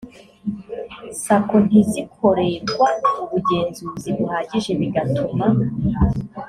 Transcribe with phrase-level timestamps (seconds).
[1.23, 2.87] sacco ntizikorerwa
[3.23, 5.45] ubugenzuzi buhagije bigatuma